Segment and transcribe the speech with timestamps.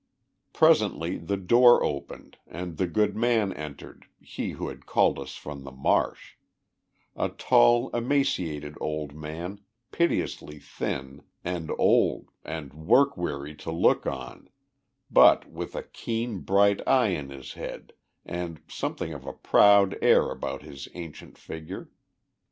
[0.51, 5.35] Presently the door opened and the good man entered, he who had called to us
[5.35, 6.37] from the marsh
[7.15, 9.61] a tall, emaciated old man,
[9.91, 14.49] piteously thin, and old, and work weary to look on,
[15.11, 17.93] but with a keen, bright eye in his head,
[18.25, 21.91] and something of a proud air about his ancient figure.